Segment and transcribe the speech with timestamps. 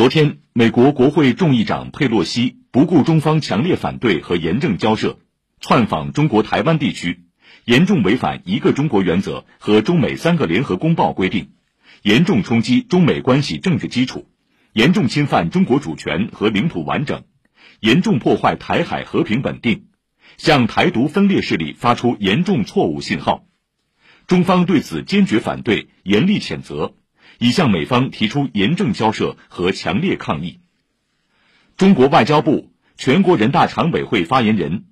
[0.00, 5.18] 昨天，美国国会众议长佩洛西不顾中方强烈反对和严正交涉，
[5.60, 7.26] 窜访中国台湾地区，
[7.66, 11.50] 严重违反一个中国原则和中美三个联合公报规定，
[12.00, 14.26] 严重冲击中美关系政治基础，
[14.72, 17.24] 严重侵犯中国主权和领土完整，
[17.80, 19.84] 严重破坏台海和平稳定，
[20.38, 23.44] 向台独分裂势力发出严重错误信号。
[24.26, 26.94] 中方对此坚决反对，严厉谴责。
[27.40, 30.60] 已向美方提出严正交涉和强烈抗议。
[31.76, 34.84] 中国外交部、全国人大常委会发言人、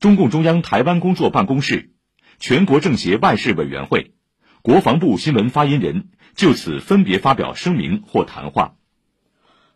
[0.00, 1.92] 中共中央台湾工作办公室、
[2.38, 4.12] 全国政协外事委员会、
[4.60, 8.74] 国防部新闻发言人就此分别发表声明或谈话。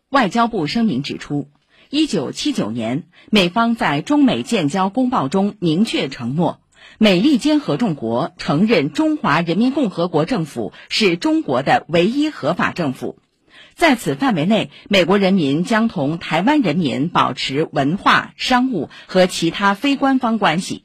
[0.09, 1.49] 外交部声明指出，
[1.89, 6.61] 一九七九年，美方在中美建交公报中明确承诺。
[6.97, 13.19] 美利坚合众国承认中华人民共和国政府是中国的唯一合法政府，
[13.75, 20.83] 在此范围内，美国人民将同台湾人民保持文化、商务和其他非官方关系。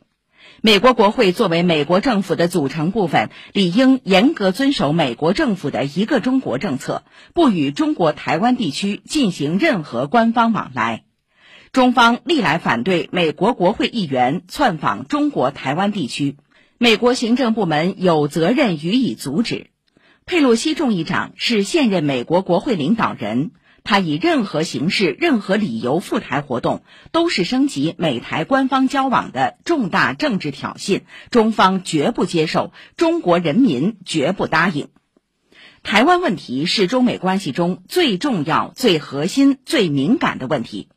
[0.61, 7.03] 美国国会作为美国政府的组成部分，理应严格遵守美国政府的一个中国政策，
[7.35, 11.05] 不与中国台湾地区进行任何官方往来。
[11.75, 16.37] 中方历来反对美国国会议员窜访中国台湾地区，
[16.79, 19.67] 美国行政部门有责任予以阻止。
[20.25, 23.51] 佩洛西众议长是现任美国国会领导人，
[23.83, 31.01] 他以任何形式、任何理由赴台活动，都是升级美台官方交往的重大政治挑衅，
[31.33, 34.91] 中方绝不接受，中国人民绝不答应。
[35.83, 40.89] 台湾问题是中美关系中最重要、最核心、最敏感的问题。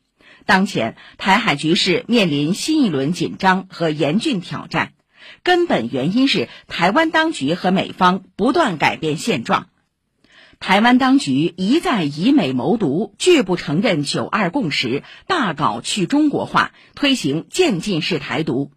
[0.48, 4.94] 当前台海局势面临新一轮紧张和严峻挑战，
[5.42, 9.68] 根本原因是台湾当局和美方不断改变现状。
[10.58, 18.70] 台湾当局一再以美谋独，拒不承认“九二共识”，大搞去中国化，推行渐进式台独；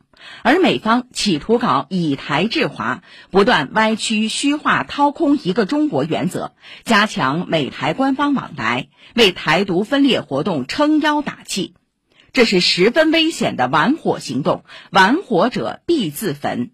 [0.44, 6.54] 而美方企图搞以台制华，不断歪曲、虚化、掏空一个中国原则，
[6.84, 8.88] 加强美台官方往来。
[9.14, 11.74] 为台独分裂活动撑腰打气，
[12.34, 16.72] 这是十分危险的玩火行动，玩火者必自焚。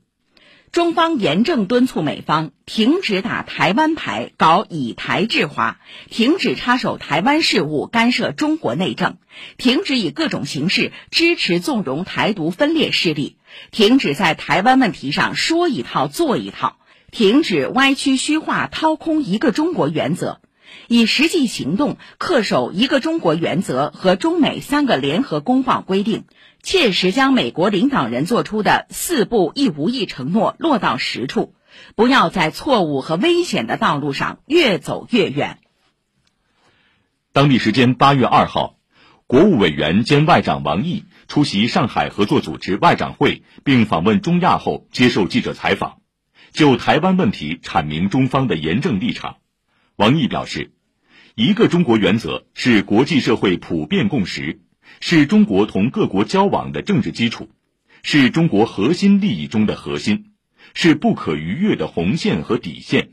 [0.72, 5.80] 中方严正敦促美方停止打台湾牌，搞以台制华，
[6.10, 9.16] 停止插手台湾事务，干涉中国内政，
[9.58, 13.38] 停止以各种形式支持纵容台独分裂势力，
[13.72, 16.78] 停止在台湾问题上说一套做一套，
[17.12, 20.42] 停止歪曲虚化、掏空一个中国原则。
[20.90, 26.26] 以实际行动恪守一个中国原则和中美三个联合公报规定，
[26.68, 31.56] 切实将美国领导人作出的“四不一无意”承诺落到实处，
[31.96, 35.60] 不要在错误和危险的道路上越走越远。
[37.32, 38.76] 当地时间八月二号，
[39.28, 46.02] 国务委员兼外长王毅出席上海合作组织外长会并访问中亚后，接受记者采访，
[46.52, 49.38] 就台湾问题阐明中方的严正立场。
[49.96, 50.74] 王毅表示，
[51.34, 54.60] 一个中国原则是国际社会普遍共识，
[55.00, 57.50] 是中国同各国交往的政治基础，
[58.04, 60.34] 是中国核心利益中的核心，
[60.74, 63.12] 是不可逾越的红线和底线。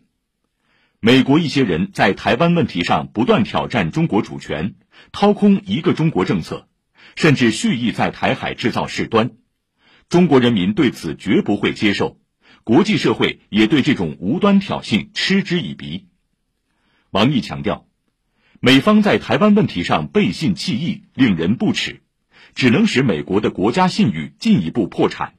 [1.00, 4.74] 美国一些人在台湾问题上不断挑战中国主权，
[5.12, 6.68] 掏空一个中国政策，
[7.14, 9.32] 甚至蓄意在台海制造事端，
[10.08, 12.18] 中国人民对此绝不会接受，
[12.62, 16.06] 国际社会也对这种无端挑衅嗤之以鼻。
[17.10, 17.86] 王毅强调，
[18.66, 22.00] 美方在台湾问题上背信弃义，令人不齿，
[22.54, 25.34] 只能使美国的国家信誉进一步破产。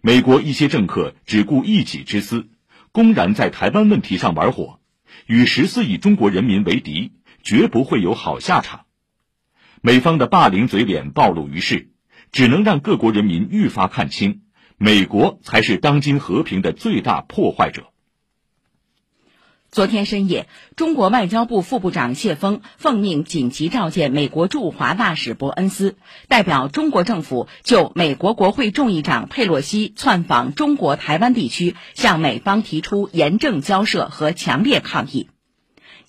[0.00, 2.48] 美国一些政客只顾一己之私，
[2.90, 4.80] 公然在台湾问题上玩火，
[5.26, 8.86] 与十四亿中国人民为敌，绝不会有好下场。
[9.82, 11.90] 美方的霸凌嘴脸暴露于世，
[12.32, 14.40] 只能让各国人民愈发看清，
[14.78, 17.92] 美国才是当今和平的最大破坏者。
[19.78, 25.94] 昨天深夜，中国外交部副部长谢锋奉命紧急召见美国驻华大使伯恩斯，
[26.26, 35.28] 代表中国政府就美国国会众议长佩洛西窜访中国台湾地区，向美方提出严正交涉和强烈抗议。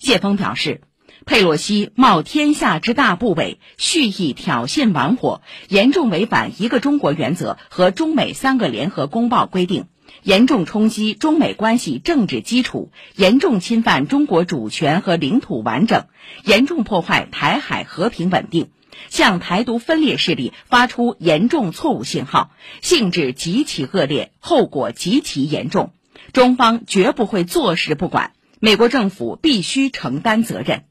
[0.00, 0.80] 谢锋表示，
[1.24, 9.86] 佩洛西冒天下之大不韪，蓄意挑衅玩火，严重违反一个中国原则和中美三个联合公报规定。
[10.22, 16.06] 严重冲击中美关系政治基础，严重侵犯中国主权和领土完整，
[16.44, 18.68] 严重破坏台海和平稳定，
[19.08, 22.50] 向台独分裂势力发出严重错误信号，
[22.82, 25.92] 性质极其恶劣，后果极其严重。
[26.32, 30.84] 中方绝不会坐视不管，美国政府必须承担责任。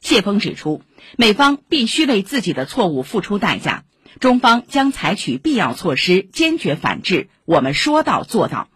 [0.00, 0.82] 谢峰指出，
[1.16, 3.84] 美方必须为自己的错误付出代价，
[4.20, 7.28] 中方将采取必要措施，坚决反制。
[7.44, 8.68] 我们说到做到。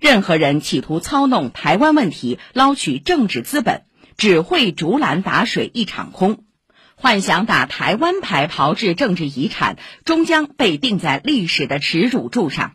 [0.00, 3.84] 任何人企图操弄台湾问题，捞取政治资本，
[4.16, 6.44] 只会竹篮打水一场空。
[6.96, 12.72] 幻想打台湾牌炮制政治遗产，终将被钉在历史的耻辱柱上。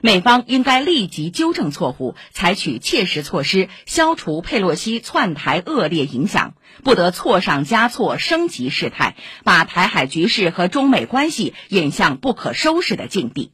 [0.00, 6.54] 美方应该立即纠正错误，采取切实措施，消除佩洛西窜台恶劣影响，
[6.84, 13.52] 不得错上加错，升级事态，把台海局势和中美关系引向不可收拾的境地。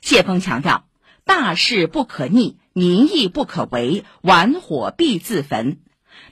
[0.00, 0.84] 谢峰强调，
[1.24, 5.78] 大势不可逆，民意不可违，玩火必自焚。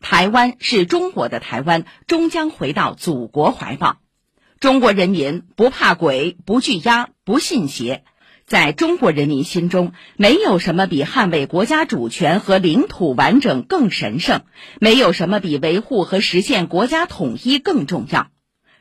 [0.00, 3.98] 台湾是中国的台湾，终将回到祖国怀抱。
[4.58, 8.04] 中国人民不怕鬼，不惧压，不信邪。
[8.50, 14.40] 在中国人民心中，没有什么比捍卫国家主权和领土完整更神圣，
[14.80, 18.26] 没有什么比维护和实现国家统一更重要。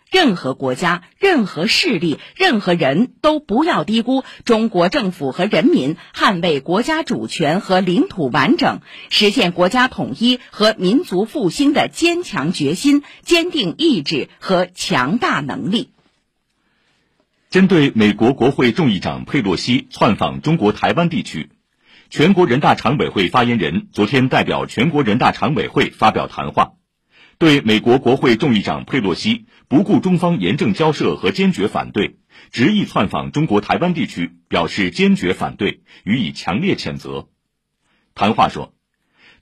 [0.10, 8.80] 任何国家、任何势力、任何人都不要低估中国政府和人民捍卫国家主权和领土完整、
[9.12, 15.92] 实现国家统一和民族复兴的坚强决心、坚定意志和强大能力。
[17.50, 21.50] 针对美国国会众议长佩洛西窜访中国台湾地区，
[22.12, 26.74] 全国人大常委会发言人昨天代表全国人大常委会发表谈话，
[27.40, 32.20] 对美国国会众议长佩洛西不顾中方严正交涉和坚决反对，
[32.52, 37.30] 执意窜访中国台湾地区表示坚决反对，予以强烈谴责。
[38.14, 38.76] 谈话说，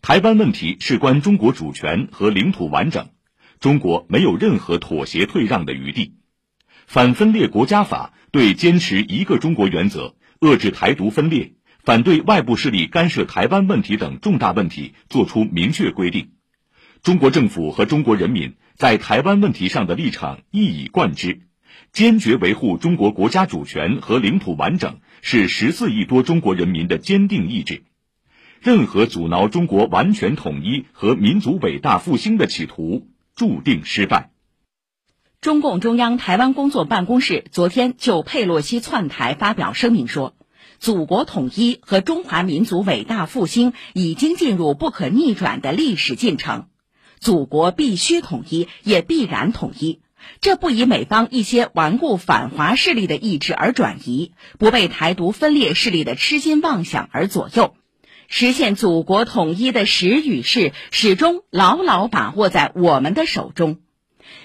[0.02, 3.10] 台湾问题事关中国主权和领土完整，
[3.60, 6.14] 中国没有任何妥协退让的余地。
[6.88, 11.52] 反分裂国家法对坚持一个中国原则、遏制台独分裂、
[11.84, 16.30] 反对外部势力干涉台湾问题等重大问题作出明确规定。
[17.04, 21.42] 中国政府和中国人民在台湾问题上的立场一以贯之，
[21.92, 27.84] 坚决维护中国国家主权和领土完整是十四亿多中国人民的坚定意志。
[28.62, 34.32] 任何阻挠中国完全统一和民族伟大复兴的企图，注定失败。
[35.40, 40.34] 中共中央台湾工作办公室昨天就佩洛西窜台发表声明说
[40.80, 46.66] ：“祖国统一和中华民族伟大复兴已经进入不可逆转的历史进程，
[47.20, 50.02] 祖国必须统一，也必然统一。
[50.42, 57.76] 这不以美方一些顽固反华势力的意志而转移，不被台独分裂势力的痴心妄想而左右。
[58.28, 63.78] 实现祖国统一的时与势，始终牢牢把握在我们的手中。”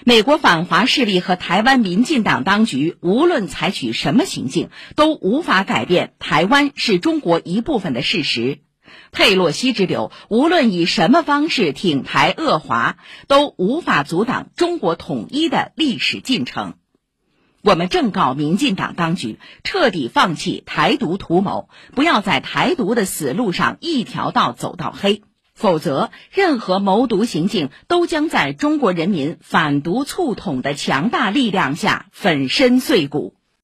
[0.05, 8.59] 美国反华势力和台湾民进党当局无论采取什么行径，都无法改变台湾是中国一部分的事实。
[9.11, 12.97] 佩洛西之流无论以什么方式挺台恶华，
[13.27, 16.73] 都无法阻挡中国统一的历史进程。
[17.61, 25.23] 我们正告民进党当局，彻底放弃台独图谋，不要在台独的死路上一条道走到黑。
[25.53, 33.35] 否则，任何谋独行径都将在中国人民反独促统的强大力量下粉身碎骨。